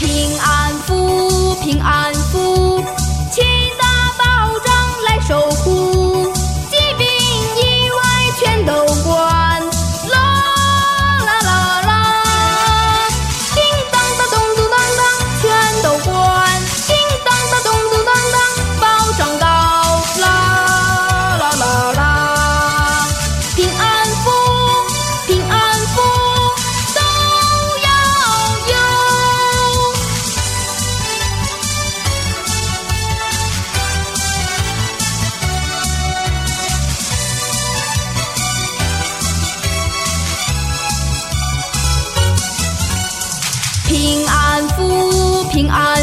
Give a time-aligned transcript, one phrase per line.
[0.00, 2.69] 平安福平安福
[44.00, 45.99] 平安福平安。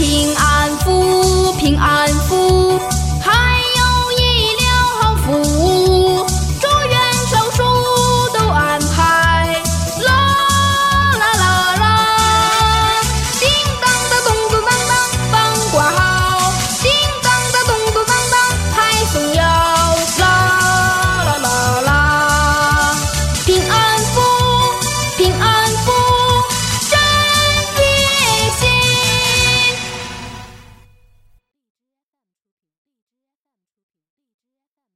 [0.00, 0.39] ping